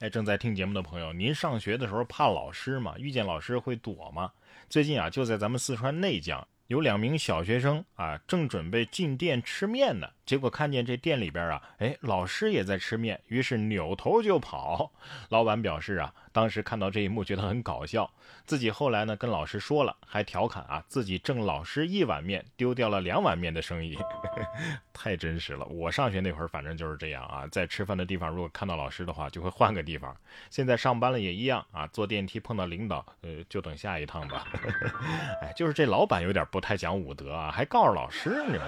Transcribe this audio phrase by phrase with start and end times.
[0.00, 2.94] 哎，正在听节目的朋友，您上学的时候怕老师吗？
[2.96, 4.32] 遇见老师会躲吗？
[4.70, 6.48] 最近啊，就在咱们四川内江。
[6.68, 14.92] 有两名小学生啊，正准备进店吃面呢，结果看见这店里边啊，哎，老师也在吃面，于是扭头就跑。
[15.30, 18.08] 老板表示啊，当时看到这一幕觉得很搞笑，
[18.46, 23.98] 自己后来呢跟老师说了，还调侃啊，自己挣老师一碗面，丢掉了两碗面的生意，
[24.94, 25.66] 太真实了。
[25.66, 30.16] 我上学那会儿反正就是这样啊，在吃饭的地方如果看到老师的话，就会换个地方。
[30.48, 34.46] 现在上班了也一样啊，坐电梯碰到领导，呃，就等下一趟吧。
[35.42, 36.60] 哎，就是这老板有点不。
[36.60, 38.62] 太讲武德啊，还告诉老师你们。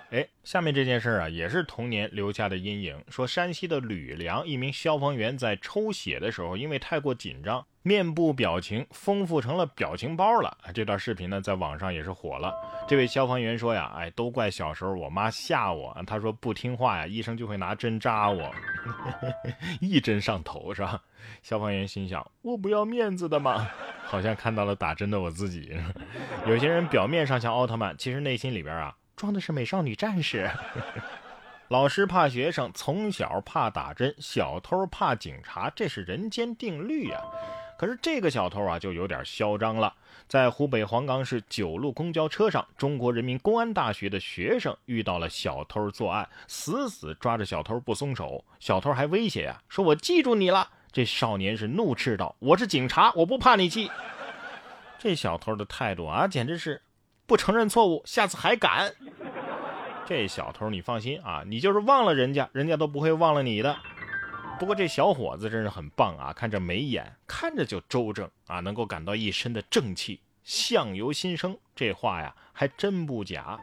[0.10, 3.02] 哎，下面这件事啊，也是童年留下的阴影。
[3.08, 10.56] 说山西的吕梁一名消防员在抽血的时候，因为太过紧张，面部表情丰富成了表情包了。
[10.74, 12.52] 这段视频呢，在网上也是火了。
[12.86, 18.54] 这位消防员说呀：“哎，都怪小时候我妈吓我，她说不听话呀，医生就会拿针扎我，
[19.80, 21.00] 一针上头是吧？”
[21.42, 23.66] 消防员心想：“我不要面子的嘛。”
[24.04, 25.74] 好像看到了打针的我自己。
[26.46, 30.50] 有些人表面上像奥特曼，其实内心里边啊装的是美少女战士。
[31.68, 37.20] 老师怕学生，从小怕打针，小偷怕警察，这是人间定律呀。
[37.76, 39.92] 可是这个小偷啊就有点嚣张了。
[40.28, 48.44] 在湖北黄冈市九路公交车上，中国人民公安大学的学生遇到了小偷作案，死死抓着小偷不松手。
[48.60, 50.68] 小偷还威胁呀，说我记住你了。
[50.92, 53.90] 这少年是怒斥道：“我是警察，我不怕你记。
[54.96, 56.80] ”这小偷的态度啊，简直是
[57.26, 58.94] 不承认错误，下次还敢。
[60.06, 63.76] 这小偷，你放心啊，你就是忘了人家，人家都不会忘了你的。
[64.58, 70.20] 不过这小伙子真是很棒啊，看着眉眼，看着就周正啊，能够感到一身的正气。
[70.44, 73.58] 相由心生，这话呀还真不假。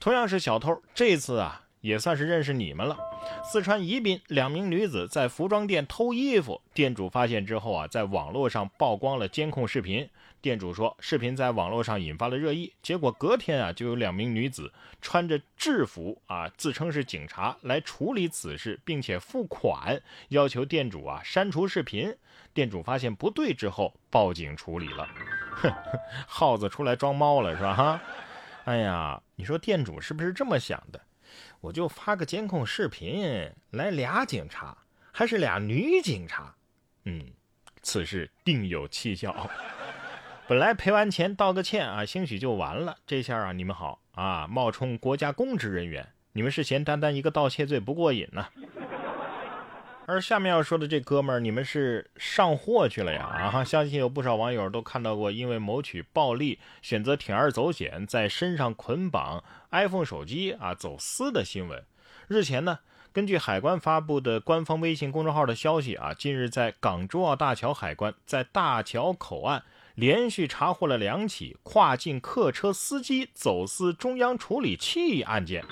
[0.00, 1.67] 同样是小偷，这次啊。
[1.80, 2.96] 也算是认识你们了。
[3.44, 10.08] 四川宜宾两名女子在服装店偷衣服，店主发现之后啊，在网络上曝光了监控视频。
[10.40, 12.72] 店主说，视频在网络上引发了热议。
[12.80, 14.72] 结果隔天啊，就有两名女子
[15.02, 22.14] 穿着制服啊，自称是警察来处理此事，并且付款，要求店主啊删除视频。
[22.54, 25.08] 店主发现不对之后，报警处理了。
[25.56, 25.72] 哼，
[26.26, 27.74] 耗子出来装猫了是吧？
[27.74, 28.00] 哈，
[28.64, 31.00] 哎呀，你说店主是不是这么想的？
[31.60, 34.76] 我就发个监控视频来俩警察，
[35.12, 36.54] 还是俩女警察，
[37.04, 37.24] 嗯，
[37.82, 39.50] 此事定有蹊跷。
[40.46, 42.96] 本来赔完钱道个歉啊，兴许就完了。
[43.06, 48.46] 这下啊，你们好啊，冒充国家公职人员，你们是嫌单单一个盗窃罪不过瘾呢？
[50.10, 53.24] 而下面要说的这哥们儿，你们是上货去了呀？
[53.26, 61.84] 啊，相信有不少网友都看到过，因为谋取暴利，选择铤而走险，在身上捆绑 iPhone 手机啊走私的新闻。
[62.26, 62.78] 日前呢，
[63.12, 69.62] 根据海关发布的官方微信公众号的消息啊，近日在港珠澳大桥海关在大桥口岸
[69.94, 75.62] 连续查获了两起跨境客车司机走私中央处理器案件。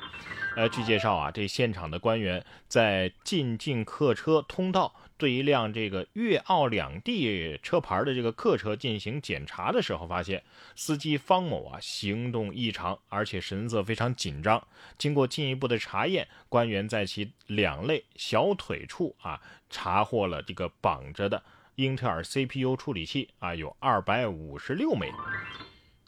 [0.56, 10.42] 呃，据介绍啊，这现场的官员在进境客车通道对一辆这个粤澳两地车牌的这个客车进行检查的时候，发现
[10.74, 14.66] 司机方某啊行动异常，而且神色非常紧张。
[14.96, 19.38] 经过进一步的查验，官员在其两肋小腿处啊
[19.68, 21.42] 查获了这个绑着的
[21.74, 25.12] 英特尔 CPU 处理器啊，有二百五十六枚，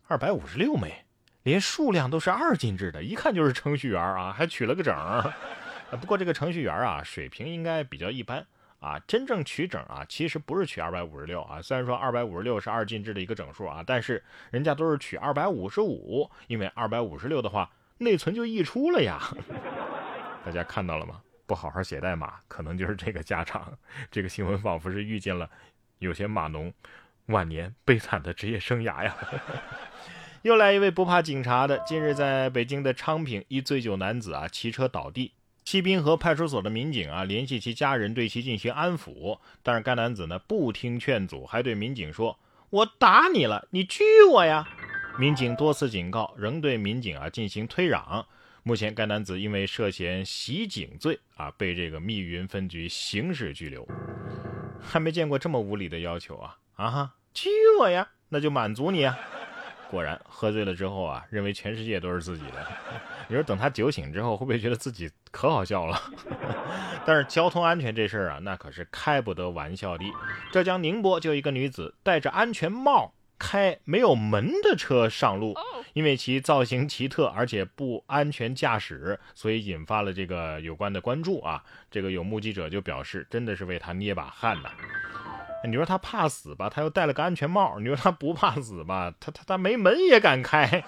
[0.07, 1.05] 二百五十六枚。
[1.45, 4.95] 连数量都是二进制的，一看就是程序员啊，还取了个整。
[6.01, 8.47] 不过这个程序员啊，水平应该比较一般
[8.81, 8.99] 啊。
[9.07, 11.63] 真正取整啊，其实不是取二百五十六啊。
[11.63, 19.19] 虽然说二百五十六是二进制的一个整数啊，但是人家都是取二百五十五，因为二百五十六的话，内存就溢出了呀。
[20.45, 21.23] 大家看到了吗？
[21.47, 23.73] 不好好写代码，可能就是这个下场。
[24.11, 25.49] 这个新闻仿佛是遇见了
[25.99, 26.71] 有些码农
[27.27, 29.17] 晚年悲惨的职业生涯呀。
[30.43, 31.79] 又来一位不怕警察的。
[31.81, 35.33] 近日，在北京的昌平，一醉酒男子啊骑车倒地，
[35.65, 42.39] 西滨河派出所的民警啊联系其家人对其进行安抚，但是该男子呢不听劝阻，还对民警说
[42.71, 44.69] ：“我打你了，你拘我呀！”
[45.19, 48.25] 民警多次警告，仍对民警啊进行推攘。
[48.63, 53.85] 目前，该男子因为涉嫌袭警罪啊被这个密云分局刑事拘留。
[54.81, 56.57] 还没见过这么无理的要求啊！
[56.77, 57.51] 啊，拘
[57.81, 59.19] 我呀，那就满足你啊！
[59.91, 62.67] 果然，喝醉了之后啊，认为全世界都是自己的。
[63.29, 66.01] 你说等他酒醒之后，会不会觉得自己可好笑了？
[67.05, 70.05] 但是交通安全这事儿啊，那可是开不得玩笑的。
[70.53, 75.55] 浙江宁波就一个女子戴着安全帽开没有门的车上路，
[75.93, 81.63] 因为其造型奇特，而且不安全驾驶，所以引发了这个有关的关注啊。
[81.91, 84.71] 这个有目击者就表示，真的是为他捏把汗呐。
[85.65, 90.85] 你说他怕死吧，他又戴了个安全帽；你说他不怕死吧，他他他没门也敢开，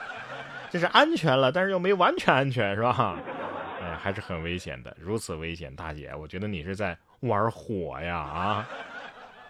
[0.70, 3.18] 这是安全了，但是又没完全安全，是吧？
[3.82, 4.96] 哎，还是很危险的。
[5.00, 8.68] 如此危险，大姐，我觉得你是在玩火呀啊！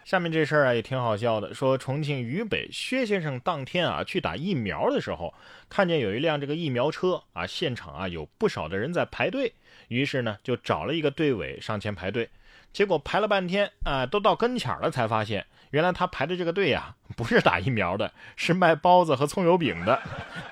[0.02, 5.34] 下面这事儿啊也挺好笑的，说重庆渝北薛先生当天啊去打疫苗的时候，
[5.68, 9.52] 看见有一辆这个疫苗车啊，现场啊有不少的人在排队，
[9.88, 12.28] 于是呢就找了一个队尾上前排队，
[12.72, 20.00] 结果排了半天啊，都到跟前了才发现，原来他排的这个队呀不是打疫苗的，是卖包子和葱油饼的，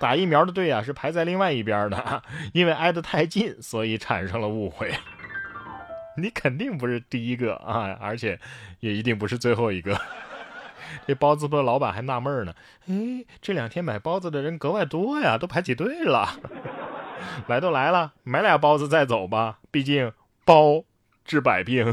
[0.01, 2.23] 打疫苗的队啊是排在另外一边的，
[2.53, 4.93] 因为挨得太近，所以产生了误会。
[6.19, 8.41] 你肯定不是第一个啊，而且
[8.81, 10.01] 也一定不是最后一个。
[11.07, 12.55] 这包子铺的老板还纳闷呢，
[12.89, 16.29] 哎，这两天买包子的人格外多呀，都排起队了。
[17.47, 20.13] 来都来了，买俩包子再走吧，毕竟
[20.45, 20.83] 包
[21.29, 21.85] 治百病。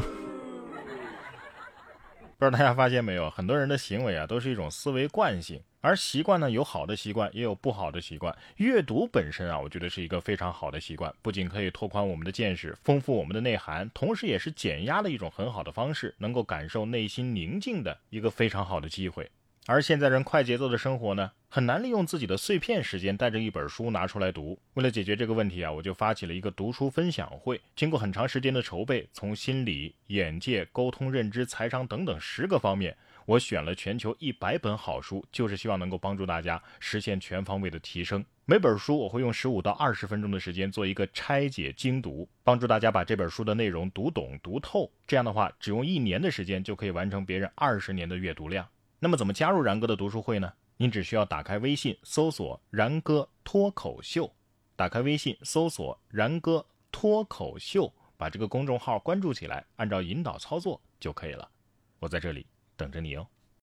[2.38, 5.60] 不知道大家发现没有，很多人的行为啊，都是一种思维惯性。
[5.82, 8.34] 而习惯呢，有好的习惯，也有不好的习惯。
[8.56, 19.30] 阅读本身啊，我觉得是一个非常好的习惯，不仅可以拓宽我们的见识，丰富我们的内涵，同时也是减压的一种很好的方式，能够感受内心宁静的一个非常好的机会。
[19.68, 24.56] 而现在人快节奏的生活呢，很难利用自己的碎片时间带着一本书拿出来读。
[24.74, 27.60] 为了解决这个问题啊，我就发起了一个读书分享会。
[27.74, 38.24] 经过很长时间的筹备，从心理、眼界、沟通、认知、财商等等十个方面，我选了全球一百本好书，就是希望能够帮助大家实现全方位的提升。
[38.44, 44.88] 每本书我会用十五到二十分钟的时间做一个拆解精读，帮助大家把这本书的内容读懂读透。
[45.08, 48.64] 这样的话，只用一年的时间就可以完成别人二十年的阅读量。
[48.98, 50.52] 那么怎么加入然哥的读书会呢？
[50.78, 54.30] 您只需要打开微信搜索“然哥脱口秀”，
[54.76, 61.48] 打开微信搜索“然哥脱口秀”，把这个公众号关注起来，按照引导操作就可以了。
[61.98, 62.46] 我在这里
[62.76, 63.26] 等着你哦。